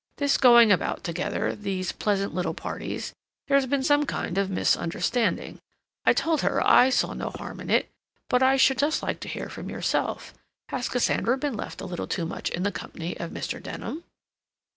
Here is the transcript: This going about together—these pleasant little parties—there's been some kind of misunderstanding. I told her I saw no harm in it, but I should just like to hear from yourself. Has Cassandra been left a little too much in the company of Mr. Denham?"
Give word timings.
This 0.17 0.35
going 0.39 0.71
about 0.71 1.03
together—these 1.03 1.91
pleasant 1.91 2.33
little 2.33 2.55
parties—there's 2.55 3.67
been 3.67 3.83
some 3.83 4.07
kind 4.07 4.39
of 4.39 4.49
misunderstanding. 4.49 5.59
I 6.05 6.13
told 6.13 6.41
her 6.41 6.59
I 6.67 6.89
saw 6.89 7.13
no 7.13 7.29
harm 7.29 7.59
in 7.59 7.69
it, 7.69 7.87
but 8.27 8.41
I 8.41 8.57
should 8.57 8.79
just 8.79 9.03
like 9.03 9.19
to 9.19 9.27
hear 9.29 9.47
from 9.47 9.69
yourself. 9.69 10.33
Has 10.69 10.89
Cassandra 10.89 11.37
been 11.37 11.55
left 11.55 11.81
a 11.81 11.85
little 11.85 12.07
too 12.07 12.25
much 12.25 12.49
in 12.49 12.63
the 12.63 12.71
company 12.71 13.15
of 13.19 13.29
Mr. 13.29 13.61
Denham?" 13.61 14.03